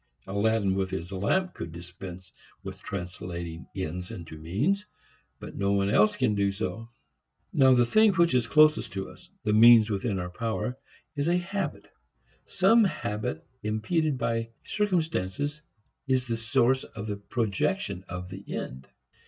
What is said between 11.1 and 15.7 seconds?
is a habit. Some habit impeded by circumstances